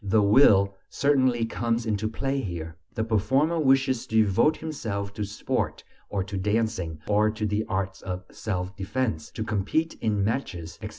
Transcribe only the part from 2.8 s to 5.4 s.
the performer wishes to devote himself to